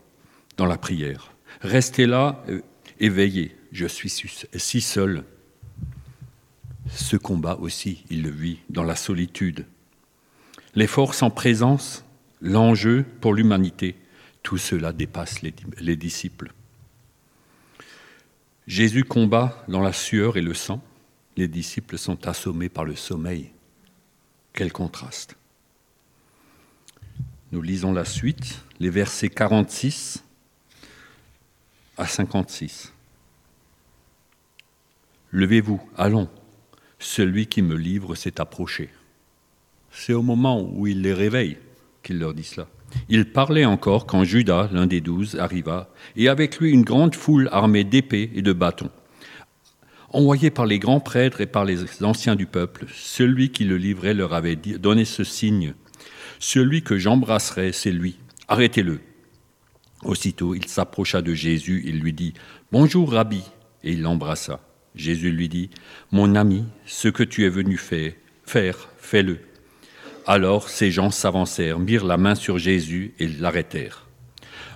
dans 0.57 0.67
la 0.67 0.79
prière. 0.79 1.33
Restez 1.61 2.07
là 2.07 2.43
euh, 2.49 2.61
Éveillé, 3.01 3.57
je 3.71 3.87
suis 3.87 4.11
si 4.11 4.81
seul. 4.81 5.25
Ce 6.91 7.17
combat 7.17 7.57
aussi, 7.61 8.05
il 8.11 8.23
le 8.23 8.31
vit 8.31 8.59
dans 8.71 8.83
la 8.83 8.97
solitude. 8.97 9.67
Les 10.75 10.89
forces 10.89 11.23
en 11.23 11.31
présence, 11.31 12.05
l'enjeu 12.41 13.05
pour 13.21 13.35
l'humanité, 13.35 13.95
tout 14.43 14.59
cela 14.59 14.93
dépasse 14.93 15.43
les 15.43 15.97
disciples. 15.97 16.53
Jésus 18.69 19.05
combat 19.05 19.65
dans 19.69 19.81
la 19.81 19.95
sueur 19.95 20.37
et 20.37 20.43
le 20.43 20.53
sang. 20.53 20.83
Les 21.39 21.47
disciples 21.47 21.99
sont 21.99 22.27
assommés 22.27 22.69
par 22.69 22.85
le 22.85 22.97
sommeil. 22.97 23.53
Quel 24.53 24.73
contraste. 24.73 25.37
Nous 27.53 27.63
lisons 27.63 27.93
la 27.93 28.05
suite, 28.05 28.61
les 28.81 28.91
versets 28.91 29.29
46 29.29 30.25
à 31.97 32.09
56. 32.09 32.93
Levez-vous, 35.31 35.81
allons, 35.97 36.29
celui 36.99 37.47
qui 37.47 37.63
me 37.63 37.77
livre 37.77 38.17
s'est 38.17 38.41
approché. 38.41 38.91
C'est 39.93 40.15
au 40.15 40.23
moment 40.23 40.69
où 40.69 40.89
il 40.89 41.03
les 41.03 41.15
réveille 41.15 41.59
qu'il 42.03 42.19
leur 42.19 42.35
dit 42.35 42.43
cela. 42.43 42.67
Il 43.09 43.31
parlait 43.31 43.65
encore 43.65 44.07
quand 44.07 44.25
Judas, 44.25 44.71
l'un 44.73 44.89
des 44.89 45.01
douze, 45.01 45.37
arriva, 45.37 45.89
et 46.17 46.29
avec 46.29 46.59
lui 46.59 46.73
une 46.73 46.83
grande 46.83 47.15
foule 47.15 47.49
armée 47.53 47.85
d'épées 47.85 48.33
et 48.35 48.43
de 48.43 48.53
bâtons. 48.53 48.91
Envoyé 50.11 50.51
par 50.51 50.67
les 50.67 50.79
grands 50.79 51.01
prêtres 51.01 51.41
et 51.41 51.47
par 51.47 51.65
les 51.65 52.03
anciens 52.03 52.35
du 52.35 52.47
peuple, 52.47 52.87
celui 52.95 53.51
qui 53.51 53.65
le 53.65 53.77
livrait 53.77 54.15
leur 54.15 54.33
avait 54.33 54.57
donné 54.57 55.05
ce 55.05 55.23
signe. 55.23 55.75
Celui 56.39 56.83
que 56.83 56.99
j'embrasserai, 56.99 57.73
c'est 57.73 57.93
lui. 57.93 58.19
Arrêtez-le. 58.49 59.01
Aussitôt, 60.05 60.55
il 60.55 60.67
s'approcha 60.67 61.21
de 61.21 61.35
Jésus, 61.35 61.83
il 61.85 62.01
lui 62.01 62.13
dit 62.13 62.35
Bonjour, 62.73 63.13
Rabbi, 63.13 63.43
et 63.85 63.93
il 63.93 64.03
l'embrassa. 64.03 64.61
Jésus 64.95 65.31
lui 65.31 65.49
dit 65.49 65.71
Mon 66.11 66.35
ami, 66.35 66.65
ce 66.87 67.09
que 67.09 67.23
tu 67.23 67.45
es 67.45 67.51
venu 67.51 67.77
faire 67.77 68.15
fais-le. 68.45 69.39
Alors 70.27 70.69
ces 70.69 70.91
gens 70.91 71.11
s'avancèrent, 71.11 71.79
mirent 71.79 72.05
la 72.05 72.17
main 72.17 72.35
sur 72.35 72.59
Jésus 72.59 73.15
et 73.19 73.29
l'arrêtèrent. 73.29 74.08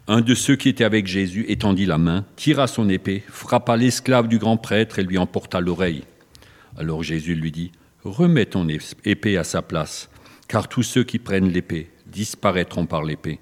Un 0.09 0.21
de 0.21 0.35
ceux 0.35 0.56
qui 0.56 0.68
étaient 0.68 0.82
avec 0.82 1.06
Jésus 1.06 1.44
étendit 1.47 1.87
la 1.87 1.97
main, 1.97 2.25
tira 2.35 2.66
son 2.66 2.88
épée, 2.88 3.23
frappa 3.28 3.76
l'esclave 3.76 4.26
du 4.26 4.38
grand 4.38 4.56
prêtre 4.56 4.99
et 4.99 5.04
lui 5.04 5.16
emporta 5.16 5.61
l'oreille. 5.61 6.02
Alors 6.76 7.04
Jésus 7.04 7.37
lui 7.37 7.52
dit, 7.52 7.71
Remets 8.02 8.47
ton 8.47 8.66
épée 9.04 9.37
à 9.37 9.44
sa 9.44 9.62
place, 9.62 10.11
car 10.49 10.68
tous 10.68 10.82
ceux 10.82 11.04
qui 11.04 11.21
prennent 11.21 11.49
l'épée 11.49 11.90
disparaîtront 12.06 12.87
par 12.87 13.04
l'épée. 13.04 13.38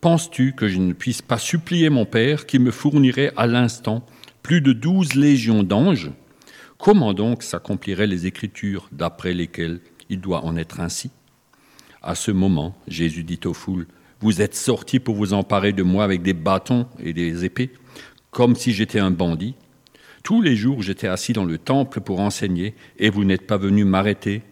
Penses-tu 0.00 0.54
que 0.54 0.68
je 0.68 0.78
ne 0.78 0.94
puisse 0.94 1.20
pas 1.20 1.36
supplier 1.36 1.90
mon 1.90 2.06
Père 2.06 2.46
qui 2.46 2.58
me 2.58 2.70
fournirait 2.70 3.32
à 3.36 3.46
l'instant 3.46 4.06
plus 4.42 4.62
de 4.62 4.72
douze 4.72 5.14
légions 5.14 5.62
d'anges? 5.62 6.10
Comment 6.78 7.12
donc 7.12 7.42
s'accompliraient 7.42 8.06
les 8.06 8.26
Écritures 8.26 8.88
d'après 8.90 9.34
lesquelles 9.34 9.80
il 10.08 10.22
doit 10.22 10.46
en 10.46 10.56
être 10.56 10.80
ainsi? 10.80 11.10
À 12.02 12.14
ce 12.14 12.30
moment, 12.30 12.74
Jésus 12.88 13.22
dit 13.22 13.40
aux 13.44 13.52
foules, 13.52 13.86
Vous 14.20 14.42
êtes 14.42 14.54
sortis 14.54 15.00
pour 15.00 15.14
vous 15.14 15.32
emparer 15.32 15.72
de 15.72 15.82
moi 15.82 16.04
avec 16.04 16.22
des 16.22 16.34
bâtons 16.34 16.86
et 16.98 17.14
des 17.14 17.44
épées, 17.44 17.70
comme 18.30 18.54
si 18.54 18.72
j'étais 18.72 19.00
un 19.00 19.10
bandit. 19.10 19.54
Tous 20.22 20.42
les 20.42 20.56
jours 20.56 20.82
j'étais 20.82 21.08
assis 21.08 21.32
dans 21.32 21.46
le 21.46 21.56
temple 21.56 22.00
pour 22.00 22.20
enseigner, 22.20 22.74
et 22.98 23.08
vous 23.08 23.24
n'êtes 23.24 23.46
pas 23.46 23.56
venus 23.56 23.86
m'arrêter. 23.86 24.42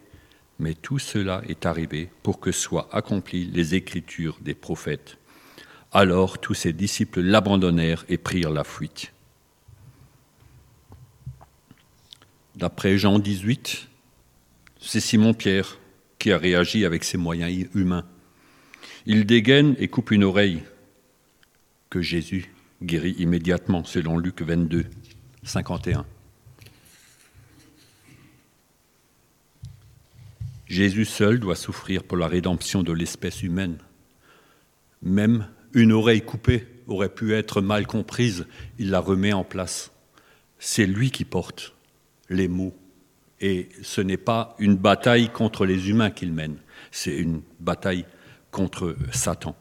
Mais 0.58 0.74
tout 0.74 0.98
cela 0.98 1.42
est 1.48 1.66
arrivé 1.66 2.08
pour 2.22 2.40
que 2.40 2.50
soient 2.50 2.88
accomplies 2.92 3.44
les 3.52 3.74
écritures 3.74 4.38
des 4.40 4.54
prophètes. 4.54 5.18
Alors 5.92 6.38
tous 6.38 6.54
ses 6.54 6.72
disciples 6.72 7.20
l'abandonnèrent 7.20 8.04
et 8.08 8.18
prirent 8.18 8.50
la 8.50 8.64
fuite. 8.64 9.12
D'après 12.56 12.98
Jean 12.98 13.18
18, 13.18 13.86
c'est 14.80 15.00
Simon-Pierre 15.00 15.78
qui 16.18 16.32
a 16.32 16.38
réagi 16.38 16.84
avec 16.84 17.04
ses 17.04 17.18
moyens 17.18 17.68
humains. 17.74 18.04
Il 19.06 19.26
dégaine 19.26 19.74
et 19.78 19.88
coupe 19.88 20.10
une 20.10 20.24
oreille 20.24 20.62
que 21.90 22.00
Jésus 22.00 22.52
guérit 22.82 23.16
immédiatement, 23.18 23.84
selon 23.84 24.18
Luc 24.18 24.42
22, 24.42 24.86
51. 25.42 26.04
Jésus 30.66 31.06
seul 31.06 31.40
doit 31.40 31.56
souffrir 31.56 32.04
pour 32.04 32.18
la 32.18 32.28
rédemption 32.28 32.82
de 32.82 32.92
l'espèce 32.92 33.42
humaine. 33.42 33.78
Même 35.02 35.48
une 35.72 35.92
oreille 35.92 36.22
coupée 36.22 36.66
aurait 36.86 37.08
pu 37.08 37.34
être 37.34 37.60
mal 37.60 37.86
comprise, 37.86 38.46
il 38.78 38.90
la 38.90 39.00
remet 39.00 39.32
en 39.32 39.44
place. 39.44 39.90
C'est 40.58 40.86
lui 40.86 41.10
qui 41.10 41.24
porte 41.24 41.74
les 42.28 42.48
mots 42.48 42.76
et 43.40 43.68
ce 43.82 44.00
n'est 44.00 44.16
pas 44.16 44.56
une 44.58 44.76
bataille 44.76 45.30
contre 45.30 45.64
les 45.64 45.88
humains 45.88 46.10
qu'il 46.10 46.32
mène, 46.32 46.56
c'est 46.90 47.16
une 47.16 47.42
bataille 47.60 48.04
contre 48.50 48.96
Satan. 49.12 49.56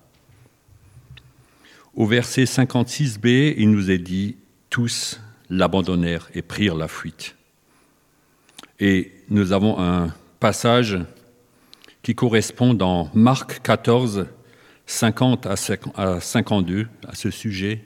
Au 1.96 2.06
verset 2.06 2.44
56b, 2.44 3.56
il 3.58 3.72
nous 3.72 3.90
est 3.90 3.98
dit, 3.98 4.38
tous 4.70 5.20
l'abandonnèrent 5.50 6.30
et 6.36 6.42
prirent 6.42 6.76
la 6.76 6.88
fuite. 6.88 7.36
Et 8.80 9.12
nous 9.30 9.52
avons 9.52 9.80
un 9.80 10.14
passage 10.40 11.00
qui 12.04 12.14
correspond 12.14 12.74
dans 12.74 13.10
Marc 13.14 13.62
14, 13.64 14.28
50 14.86 15.48
à 15.48 16.20
52 16.20 16.88
à 17.08 17.16
ce 17.16 17.32
sujet. 17.32 17.84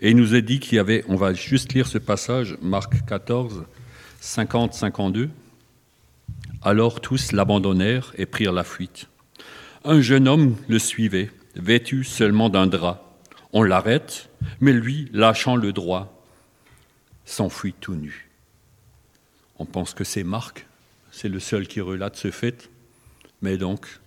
Et 0.00 0.10
il 0.10 0.16
nous 0.16 0.34
est 0.34 0.42
dit 0.42 0.60
qu'il 0.60 0.76
y 0.76 0.78
avait, 0.78 1.04
on 1.08 1.16
va 1.16 1.34
juste 1.34 1.72
lire 1.72 1.86
ce 1.86 1.98
passage, 1.98 2.56
Marc 2.62 3.04
14, 3.04 3.64
50-52. 4.22 5.28
Alors 6.62 7.00
tous 7.00 7.32
l'abandonnèrent 7.32 8.12
et 8.16 8.26
prirent 8.26 8.52
la 8.52 8.64
fuite. 8.64 9.08
Un 9.84 10.00
jeune 10.00 10.28
homme 10.28 10.56
le 10.68 10.78
suivait, 10.78 11.32
vêtu 11.56 12.04
seulement 12.04 12.48
d'un 12.48 12.68
drap. 12.68 13.18
On 13.52 13.64
l'arrête, 13.64 14.28
mais 14.60 14.72
lui, 14.72 15.10
lâchant 15.12 15.56
le 15.56 15.72
droit, 15.72 16.24
s'enfuit 17.24 17.74
tout 17.80 17.96
nu. 17.96 18.30
On 19.58 19.66
pense 19.66 19.92
que 19.92 20.04
c'est 20.04 20.22
Marc, 20.22 20.68
c'est 21.10 21.28
le 21.28 21.40
seul 21.40 21.66
qui 21.66 21.80
relate 21.80 22.16
ce 22.16 22.30
fait, 22.30 22.70
mais 23.40 23.56
donc, 23.56 23.98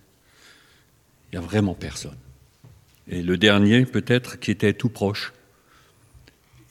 il 1.30 1.38
n'y 1.38 1.44
a 1.44 1.46
vraiment 1.46 1.74
personne. 1.74 2.16
Et 3.06 3.22
le 3.22 3.36
dernier, 3.36 3.84
peut-être, 3.84 4.40
qui 4.40 4.52
était 4.52 4.72
tout 4.72 4.88
proche, 4.88 5.34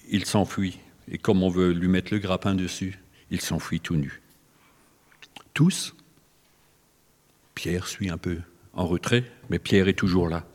il 0.09 0.25
s'enfuit. 0.25 0.79
Et 1.11 1.19
comme 1.19 1.43
on 1.43 1.49
veut 1.49 1.73
lui 1.73 1.87
mettre 1.89 2.11
le 2.11 2.17
grappin 2.17 2.55
dessus, 2.55 2.97
il 3.29 3.39
s'enfuit 3.39 3.81
tout 3.81 3.97
nu. 3.97 4.23
Tous, 5.53 5.95
Pierre 7.53 7.87
suit 7.87 8.09
un 8.09 8.17
peu 8.17 8.39
en 8.75 8.85
retrait, 8.85 9.23
mais 9.49 9.59
Pierre 9.59 9.87
est 9.87 9.93
toujours 9.93 10.29
là. 10.29 10.45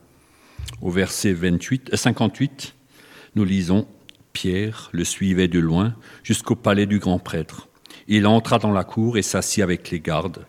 Au 0.81 0.91
verset 0.91 1.33
28, 1.33 1.95
58, 1.95 2.51
euh, 2.51 3.01
nous 3.35 3.45
lisons 3.45 3.87
Pierre 4.33 4.89
le 4.93 5.03
suivait 5.03 5.47
de 5.47 5.59
loin 5.59 5.95
jusqu'au 6.23 6.55
palais 6.55 6.85
du 6.85 6.99
grand 6.99 7.19
prêtre. 7.19 7.67
Il 8.07 8.27
entra 8.27 8.59
dans 8.59 8.71
la 8.71 8.83
cour 8.83 9.17
et 9.17 9.21
s'assit 9.21 9.63
avec 9.63 9.89
les 9.89 9.99
gardes 9.99 10.45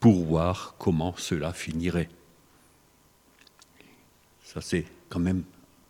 pour 0.00 0.24
voir 0.24 0.74
comment 0.78 1.14
cela 1.16 1.52
finirait. 1.52 2.08
Ça, 4.42 4.60
c'est 4.60 4.84
quand 5.08 5.20
même 5.20 5.42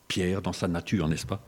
Pierre 0.08 0.42
dans 0.42 0.52
sa 0.52 0.68
nature, 0.68 1.08
n'est-ce 1.08 1.26
pas? 1.26 1.40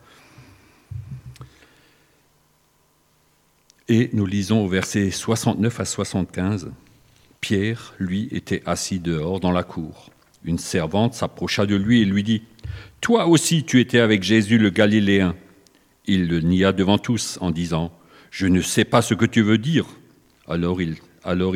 Et 3.88 4.10
nous 4.12 4.26
lisons 4.26 4.64
au 4.64 4.68
verset 4.68 5.10
69 5.10 5.80
à 5.80 5.84
75, 5.84 6.70
Pierre, 7.42 7.94
lui, 7.98 8.28
était 8.30 8.62
assis 8.66 9.00
dehors 9.00 9.40
dans 9.40 9.50
la 9.50 9.64
cour. 9.64 10.10
Une 10.44 10.58
servante 10.58 11.14
s'approcha 11.14 11.66
de 11.66 11.74
lui 11.74 12.00
et 12.00 12.04
lui 12.04 12.22
dit, 12.22 12.42
Toi 13.00 13.26
aussi 13.26 13.64
tu 13.64 13.80
étais 13.80 13.98
avec 13.98 14.22
Jésus 14.22 14.58
le 14.58 14.70
Galiléen. 14.70 15.34
Il 16.06 16.28
le 16.28 16.38
nia 16.38 16.72
devant 16.72 16.98
tous 16.98 17.38
en 17.40 17.50
disant, 17.50 17.92
Je 18.30 18.46
ne 18.46 18.60
sais 18.60 18.84
pas 18.84 19.02
ce 19.02 19.14
que 19.14 19.26
tu 19.26 19.42
veux 19.42 19.58
dire. 19.58 19.86
Alors 20.46 20.80
il, 20.80 20.98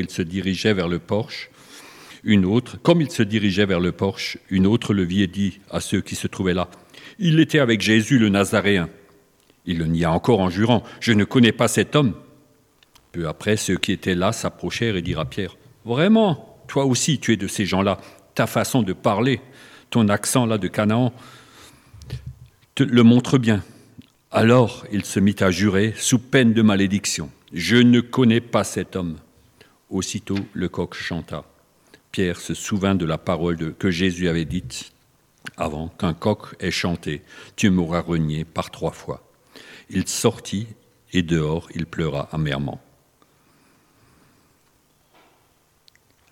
se 0.09 0.23
dirigeait 0.23 0.75
vers 0.75 0.89
le 0.89 0.99
porche. 0.99 1.51
Une 2.25 2.45
autre, 2.47 2.79
comme 2.83 3.01
il 3.01 3.11
se 3.13 3.23
dirigeait 3.23 3.67
vers 3.67 3.81
le 3.81 3.93
porche, 3.93 4.39
une 4.51 4.67
autre 4.67 4.93
le 4.93 5.05
vit 5.05 5.23
et 5.23 5.29
dit 5.29 5.61
à 5.71 5.79
ceux 5.79 6.01
qui 6.01 6.17
se 6.17 6.27
trouvaient 6.27 6.53
là, 6.53 6.69
Il 7.21 7.39
était 7.39 7.61
avec 7.61 7.81
Jésus 7.81 8.19
le 8.19 8.29
Nazaréen. 8.29 8.89
Il 9.67 9.79
le 9.79 9.87
nia 9.87 10.11
encore 10.11 10.41
en 10.41 10.51
jurant, 10.51 10.83
Je 10.99 11.13
ne 11.13 11.23
connais 11.23 11.53
pas 11.53 11.69
cet 11.69 11.95
homme. 11.95 12.15
Peu 13.13 13.29
après, 13.29 13.57
ceux 13.57 13.77
qui 13.77 13.93
étaient 13.93 14.17
là 14.17 14.33
s'approchèrent 14.33 14.97
et 14.97 15.03
dirent 15.03 15.21
à 15.21 15.25
Pierre, 15.27 15.57
Vraiment, 15.87 16.59
toi 16.67 16.85
aussi 16.85 17.21
tu 17.21 17.33
es 17.33 17.37
de 17.37 17.47
ces 17.47 17.65
gens-là, 17.65 17.99
ta 18.35 18.49
façon 18.49 18.83
de 18.83 18.93
parler, 18.93 19.41
ton 19.89 20.09
accent 20.09 20.45
là 20.45 20.59
de 20.59 20.67
Canaan, 20.67 21.13
te 22.75 22.83
le 22.83 23.05
montre 23.05 23.39
bien. 23.39 23.63
Alors 24.33 24.85
il 24.91 25.05
se 25.05 25.21
mit 25.21 25.37
à 25.39 25.53
jurer, 25.53 25.95
sous 25.97 26.19
peine 26.19 26.53
de 26.53 26.61
malédiction, 26.61 27.31
Je 27.53 27.77
ne 27.77 28.01
connais 28.01 28.41
pas 28.41 28.65
cet 28.65 28.97
homme. 28.97 29.19
Aussitôt 29.89 30.41
le 30.55 30.69
coq 30.69 30.97
chanta. 30.97 31.45
Pierre 32.11 32.41
se 32.41 32.53
souvint 32.53 32.97
de 32.97 33.07
la 33.07 33.17
parole 33.17 33.73
que 33.75 33.93
Jésus 33.93 34.29
avait 34.29 34.45
dite 34.45 34.93
avant 35.57 35.87
qu'un 35.87 36.15
coq 36.15 36.57
ait 36.59 36.73
chanté, 36.73 37.23
Tu 37.55 37.71
m'auras 37.71 38.01
renié 38.01 38.45
par 38.45 38.73
trois 38.73 38.91
fois. 38.91 39.23
Il 39.89 40.09
sortit 40.09 40.67
et 41.13 41.23
dehors 41.23 41.69
il 41.77 41.87
pleura 41.87 42.29
amèrement. 42.33 42.81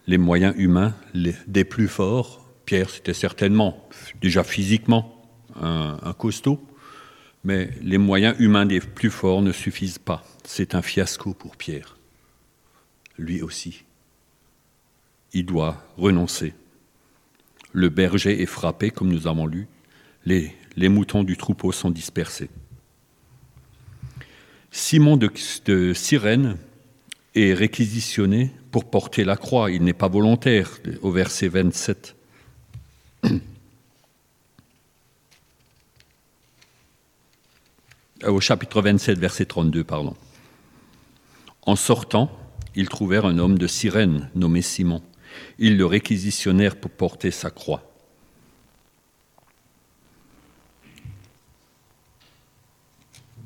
Les 0.06 0.18
moyens 0.18 0.54
humains 0.58 0.94
des 1.14 1.64
plus 1.64 1.88
forts, 1.88 2.44
Pierre 2.66 2.90
c'était 2.90 3.14
certainement 3.14 3.88
déjà 4.20 4.44
physiquement 4.44 5.22
un, 5.60 6.14
costaud, 6.18 6.62
mais 7.42 7.70
les 7.80 7.98
moyens 7.98 8.36
humains 8.38 8.66
des 8.66 8.80
plus 8.80 9.10
forts 9.10 9.40
ne 9.40 9.52
suffisent 9.52 9.98
pas. 9.98 10.24
C'est 10.44 10.74
un 10.74 10.82
fiasco 10.82 11.32
pour 11.32 11.56
Pierre. 11.56 11.96
Lui 13.16 13.40
aussi. 13.42 13.84
Il 15.32 15.46
doit 15.46 15.84
renoncer. 15.96 16.54
Le 17.72 17.88
berger 17.88 18.42
est 18.42 18.46
frappé, 18.46 18.90
comme 18.90 19.08
nous 19.08 19.26
avons 19.26 19.46
lu. 19.46 19.66
Les, 20.26 20.54
les 20.76 20.88
moutons 20.88 21.22
du 21.22 21.36
troupeau 21.36 21.72
sont 21.72 21.90
dispersés. 21.90 22.50
Simon 24.70 25.16
de, 25.16 25.30
de 25.66 25.92
Cyrène 25.92 26.56
est 27.34 27.54
réquisitionné 27.54 28.52
pour 28.74 28.90
porter 28.90 29.22
la 29.22 29.36
croix. 29.36 29.70
Il 29.70 29.84
n'est 29.84 29.92
pas 29.92 30.08
volontaire, 30.08 30.68
au 31.02 31.12
verset 31.12 31.46
27. 31.46 32.16
Au 38.26 38.40
chapitre 38.40 38.82
27, 38.82 39.16
verset 39.16 39.44
32, 39.44 39.84
pardon. 39.84 40.16
En 41.62 41.76
sortant, 41.76 42.36
ils 42.74 42.88
trouvèrent 42.88 43.26
un 43.26 43.38
homme 43.38 43.58
de 43.58 43.68
Cyrène 43.68 44.28
nommé 44.34 44.60
Simon 44.60 45.00
ils 45.60 45.76
le 45.76 45.86
réquisitionnèrent 45.86 46.74
pour 46.74 46.90
porter 46.90 47.30
sa 47.30 47.50
croix. 47.50 47.88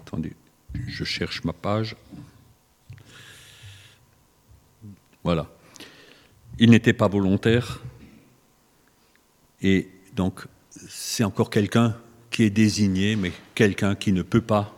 Attendez, 0.00 0.32
je 0.86 1.04
cherche 1.04 1.44
ma 1.44 1.52
page. 1.52 1.96
Voilà. 5.28 5.46
Il 6.58 6.70
n'était 6.70 6.94
pas 6.94 7.06
volontaire. 7.06 7.82
Et 9.60 9.88
donc, 10.14 10.46
c'est 10.70 11.22
encore 11.22 11.50
quelqu'un 11.50 11.94
qui 12.30 12.44
est 12.44 12.50
désigné, 12.50 13.14
mais 13.14 13.32
quelqu'un 13.54 13.94
qui 13.94 14.12
ne 14.12 14.22
peut 14.22 14.40
pas 14.40 14.74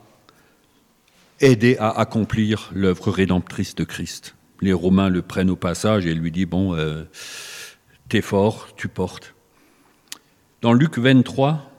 aider 1.38 1.76
à 1.78 1.90
accomplir 1.90 2.70
l'œuvre 2.74 3.12
rédemptrice 3.12 3.76
de 3.76 3.84
Christ 3.84 4.34
les 4.60 4.72
Romains 4.72 5.08
le 5.08 5.22
prennent 5.22 5.50
au 5.50 5.56
passage 5.56 6.06
et 6.06 6.14
lui 6.14 6.30
disent 6.30 6.46
Bon, 6.46 6.74
euh, 6.74 7.04
t'es 8.08 8.20
fort, 8.20 8.68
tu 8.76 8.88
portes. 8.88 9.34
Dans 10.62 10.72
Luc 10.72 10.98
23, 10.98 11.70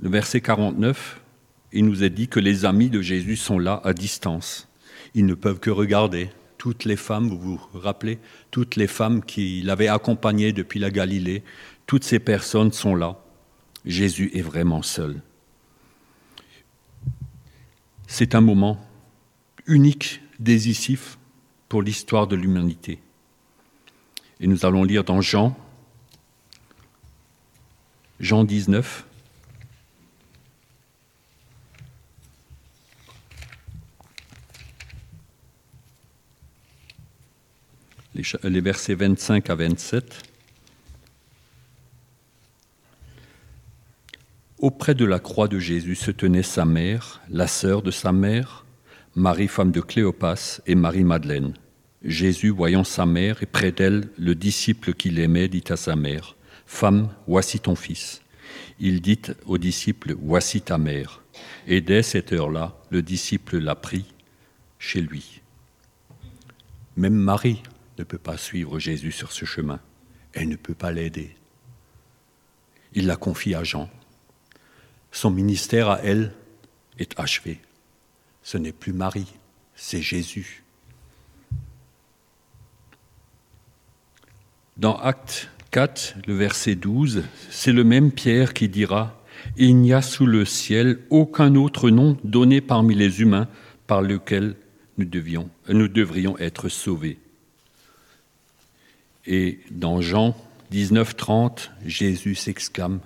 le 0.00 0.08
verset 0.08 0.40
49, 0.40 1.20
il 1.72 1.86
nous 1.86 2.04
est 2.04 2.10
dit 2.10 2.28
que 2.28 2.38
les 2.38 2.64
amis 2.64 2.90
de 2.90 3.00
Jésus 3.00 3.36
sont 3.36 3.58
là 3.58 3.80
à 3.84 3.92
distance. 3.92 4.68
Ils 5.14 5.26
ne 5.26 5.34
peuvent 5.34 5.58
que 5.58 5.70
regarder. 5.70 6.30
Toutes 6.64 6.86
les 6.86 6.96
femmes, 6.96 7.28
vous 7.28 7.38
vous 7.38 7.60
rappelez, 7.74 8.18
toutes 8.50 8.76
les 8.76 8.86
femmes 8.86 9.22
qui 9.22 9.60
l'avaient 9.60 9.88
accompagné 9.88 10.54
depuis 10.54 10.80
la 10.80 10.90
Galilée, 10.90 11.42
toutes 11.86 12.04
ces 12.04 12.18
personnes 12.18 12.72
sont 12.72 12.94
là. 12.94 13.22
Jésus 13.84 14.30
est 14.32 14.40
vraiment 14.40 14.80
seul. 14.80 15.20
C'est 18.06 18.34
un 18.34 18.40
moment 18.40 18.82
unique, 19.66 20.22
décisif, 20.38 21.18
pour 21.68 21.82
l'histoire 21.82 22.26
de 22.28 22.34
l'humanité. 22.34 22.98
Et 24.40 24.46
nous 24.46 24.64
allons 24.64 24.84
lire 24.84 25.04
dans 25.04 25.20
Jean, 25.20 25.54
Jean 28.20 28.42
19, 28.42 29.04
les 38.14 38.60
versets 38.60 38.94
25 38.94 39.50
à 39.50 39.54
27. 39.54 40.22
Auprès 44.58 44.94
de 44.94 45.04
la 45.04 45.18
croix 45.18 45.48
de 45.48 45.58
Jésus 45.58 45.96
se 45.96 46.10
tenait 46.10 46.42
sa 46.42 46.64
mère, 46.64 47.20
la 47.28 47.46
sœur 47.46 47.82
de 47.82 47.90
sa 47.90 48.12
mère, 48.12 48.64
Marie 49.16 49.48
femme 49.48 49.72
de 49.72 49.80
Cléopas 49.80 50.60
et 50.66 50.74
Marie-Madeleine. 50.74 51.54
Jésus, 52.02 52.50
voyant 52.50 52.84
sa 52.84 53.06
mère 53.06 53.42
et 53.42 53.46
près 53.46 53.72
d'elle 53.72 54.08
le 54.18 54.34
disciple 54.34 54.94
qu'il 54.94 55.18
aimait, 55.18 55.48
dit 55.48 55.64
à 55.68 55.76
sa 55.76 55.96
mère, 55.96 56.36
Femme, 56.66 57.10
voici 57.26 57.60
ton 57.60 57.74
fils. 57.74 58.22
Il 58.80 59.00
dit 59.00 59.20
au 59.46 59.58
disciple, 59.58 60.16
Voici 60.20 60.60
ta 60.60 60.78
mère. 60.78 61.22
Et 61.66 61.80
dès 61.80 62.02
cette 62.02 62.32
heure-là, 62.32 62.76
le 62.90 63.02
disciple 63.02 63.58
l'a 63.58 63.74
pris 63.74 64.06
chez 64.78 65.00
lui. 65.00 65.40
Même 66.96 67.14
Marie 67.14 67.62
ne 67.98 68.04
peut 68.04 68.18
pas 68.18 68.36
suivre 68.36 68.78
Jésus 68.78 69.12
sur 69.12 69.32
ce 69.32 69.44
chemin. 69.44 69.80
Elle 70.32 70.48
ne 70.48 70.56
peut 70.56 70.74
pas 70.74 70.92
l'aider. 70.92 71.34
Il 72.94 73.06
la 73.06 73.16
confie 73.16 73.54
à 73.54 73.64
Jean. 73.64 73.88
Son 75.12 75.30
ministère 75.30 75.88
à 75.88 76.00
elle 76.02 76.32
est 76.98 77.18
achevé. 77.18 77.60
Ce 78.42 78.58
n'est 78.58 78.72
plus 78.72 78.92
Marie, 78.92 79.32
c'est 79.74 80.02
Jésus. 80.02 80.62
Dans 84.76 84.96
Acte 84.96 85.50
4, 85.70 86.16
le 86.26 86.34
verset 86.34 86.74
12, 86.74 87.22
c'est 87.50 87.72
le 87.72 87.84
même 87.84 88.10
Pierre 88.10 88.54
qui 88.54 88.68
dira 88.68 89.20
Il 89.56 89.76
n'y 89.76 89.92
a 89.92 90.02
sous 90.02 90.26
le 90.26 90.44
ciel 90.44 90.98
aucun 91.10 91.54
autre 91.54 91.90
nom 91.90 92.16
donné 92.24 92.60
parmi 92.60 92.94
les 92.94 93.20
humains 93.20 93.48
par 93.86 94.02
lequel 94.02 94.56
nous, 94.98 95.04
devions, 95.04 95.48
nous 95.68 95.88
devrions 95.88 96.36
être 96.38 96.68
sauvés. 96.68 97.18
Et 99.26 99.60
dans 99.70 100.00
Jean 100.00 100.36
19, 100.70 101.16
30, 101.16 101.70
Jésus 101.86 102.34
s'exclame 102.34 103.00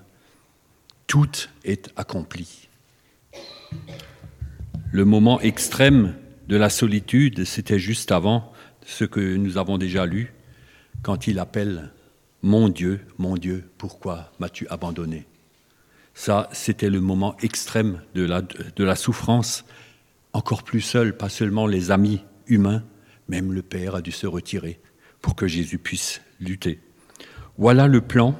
Tout 1.06 1.48
est 1.64 1.90
accompli. 1.96 2.68
Le 4.90 5.04
moment 5.04 5.40
extrême 5.40 6.14
de 6.48 6.56
la 6.56 6.70
solitude, 6.70 7.44
c'était 7.44 7.78
juste 7.78 8.10
avant 8.10 8.52
ce 8.84 9.04
que 9.04 9.36
nous 9.36 9.58
avons 9.58 9.78
déjà 9.78 10.06
lu 10.06 10.32
quand 11.02 11.26
il 11.26 11.38
appelle 11.38 11.92
Mon 12.42 12.68
Dieu, 12.68 13.00
mon 13.18 13.36
Dieu, 13.36 13.68
pourquoi 13.78 14.32
m'as-tu 14.40 14.66
abandonné? 14.68 15.26
Ça, 16.14 16.48
c'était 16.52 16.90
le 16.90 17.00
moment 17.00 17.36
extrême 17.42 18.02
de 18.14 18.24
la, 18.24 18.42
de 18.42 18.84
la 18.84 18.96
souffrance, 18.96 19.64
encore 20.32 20.64
plus 20.64 20.80
seul, 20.80 21.16
pas 21.16 21.28
seulement 21.28 21.68
les 21.68 21.92
amis 21.92 22.22
humains, 22.48 22.82
même 23.28 23.52
le 23.52 23.62
Père 23.62 23.94
a 23.94 24.00
dû 24.00 24.10
se 24.10 24.26
retirer 24.26 24.80
pour 25.20 25.34
que 25.34 25.46
Jésus 25.46 25.78
puisse 25.78 26.20
lutter. 26.40 26.80
Voilà 27.56 27.86
le 27.88 28.00
plan, 28.00 28.38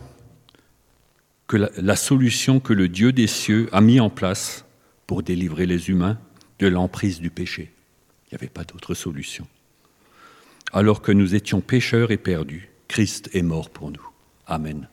la, 1.53 1.71
la 1.77 1.97
solution 1.97 2.61
que 2.61 2.73
le 2.73 2.89
Dieu 2.89 3.13
des 3.13 3.27
cieux 3.27 3.69
a 3.73 3.81
mis 3.81 4.01
en 4.01 4.11
place 4.11 4.65
pour 5.07 5.23
délivrer 5.23 5.67
les 5.67 5.91
humains 5.91 6.19
de 6.59 6.67
l'emprise 6.67 7.21
du 7.21 7.31
péché. 7.31 7.73
Il 8.27 8.35
n'y 8.35 8.37
avait 8.37 8.53
pas 8.53 8.65
d'autre 8.65 8.95
solution. 8.95 9.47
Alors 10.73 11.01
que 11.01 11.13
nous 11.13 11.35
étions 11.35 11.61
pécheurs 11.61 12.11
et 12.11 12.19
perdus, 12.19 12.69
Christ 12.89 13.31
est 13.33 13.43
mort 13.43 13.71
pour 13.71 13.91
nous. 13.91 14.07
Amen. 14.47 14.89